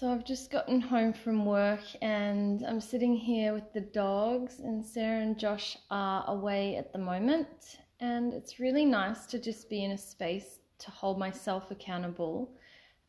[0.00, 4.82] So I've just gotten home from work and I'm sitting here with the dogs, and
[4.82, 7.76] Sarah and Josh are away at the moment.
[8.00, 12.50] And it's really nice to just be in a space to hold myself accountable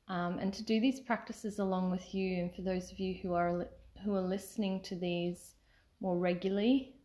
[0.09, 2.41] um, and to do these practices along with you.
[2.41, 3.67] And for those of you who are
[4.03, 5.55] who are listening to these
[6.01, 6.95] more regularly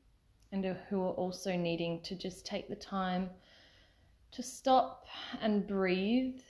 [0.50, 3.30] and who are also needing to just take the time
[4.32, 5.06] to stop
[5.40, 6.40] and breathe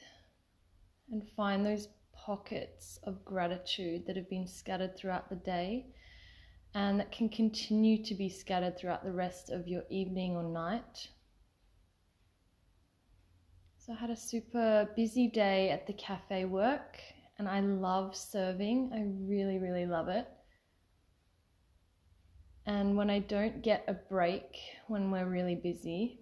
[1.12, 1.88] and find those
[2.26, 5.86] pockets of gratitude that have been scattered throughout the day
[6.74, 11.08] and that can continue to be scattered throughout the rest of your evening or night.
[13.78, 16.98] So, I had a super busy day at the cafe work
[17.38, 18.90] and I love serving.
[18.92, 20.26] I really, really love it.
[22.66, 24.58] And when I don't get a break
[24.88, 26.18] when we're really busy,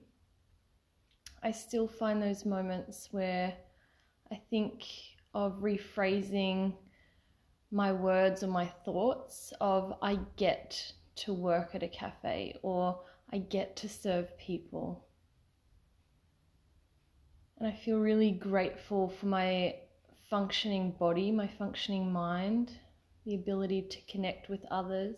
[1.42, 3.54] I still find those moments where
[4.30, 4.82] I think
[5.34, 6.74] of rephrasing
[7.70, 13.00] my words or my thoughts of I get to work at a cafe or
[13.32, 15.06] I get to serve people.
[17.58, 19.76] And I feel really grateful for my
[20.30, 22.72] functioning body, my functioning mind,
[23.24, 25.16] the ability to connect with others,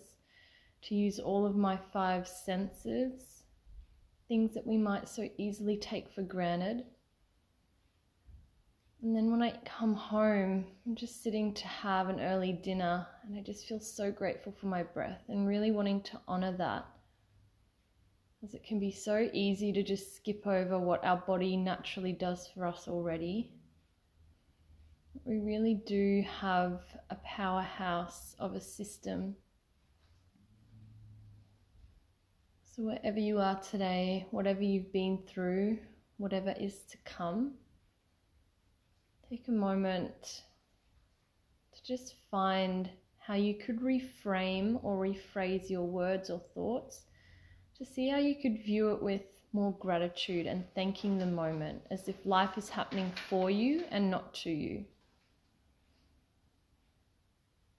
[0.83, 3.43] to use all of my five senses,
[4.29, 6.85] things that we might so easily take for granted
[9.07, 13.39] and then when I come home, I'm just sitting to have an early dinner and
[13.39, 16.85] I just feel so grateful for my breath and really wanting to honor that.
[18.43, 22.49] As it can be so easy to just skip over what our body naturally does
[22.53, 23.53] for us already.
[25.25, 29.37] We really do have a powerhouse of a system.
[32.65, 35.79] So, wherever you are today, whatever you've been through,
[36.17, 37.53] whatever is to come,
[39.29, 40.43] Take a moment
[41.73, 42.89] to just find
[43.19, 47.07] how you could reframe or rephrase your words or thoughts
[47.77, 52.07] to see how you could view it with more gratitude and thanking the moment as
[52.07, 54.85] if life is happening for you and not to you.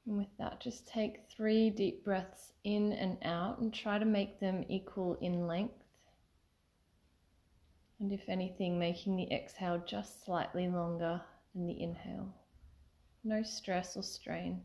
[0.06, 4.42] And with that, just take three deep breaths in and out and try to make
[4.42, 5.82] them equal in length.
[8.02, 11.22] And if anything, making the exhale just slightly longer
[11.66, 12.34] the inhale.
[13.24, 14.62] No stress or strain.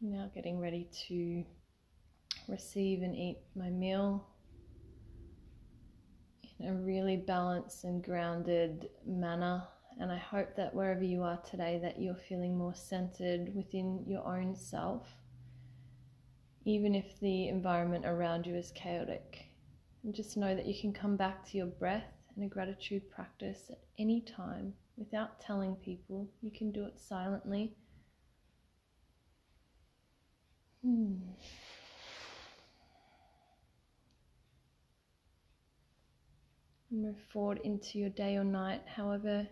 [0.00, 1.44] Now getting ready to
[2.48, 4.29] receive and eat my meal
[6.66, 9.62] a really balanced and grounded manner.
[9.98, 14.26] And I hope that wherever you are today, that you're feeling more centered within your
[14.26, 15.06] own self,
[16.64, 19.46] even if the environment around you is chaotic.
[20.02, 23.70] And just know that you can come back to your breath and a gratitude practice
[23.70, 26.28] at any time without telling people.
[26.40, 27.74] You can do it silently.
[30.82, 31.16] Hmm.
[37.10, 39.46] move forward into your day or night, however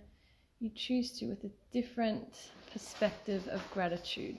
[0.60, 4.38] you choose to, with a different perspective of gratitude.